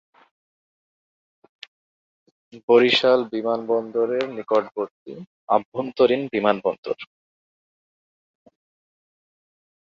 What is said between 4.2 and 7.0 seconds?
নিকটবর্তী আভ্যন্তরীণ বিমানবন্দর।